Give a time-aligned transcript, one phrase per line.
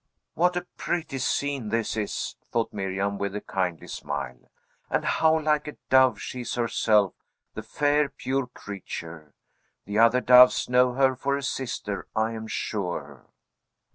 [0.33, 4.49] "What a pretty scene this is," thought Miriam, with a kindly smile,
[4.89, 7.13] "and how like a dove she is herself,
[7.53, 9.35] the fair, pure creature!
[9.85, 13.27] The other doves know her for a sister, I am sure."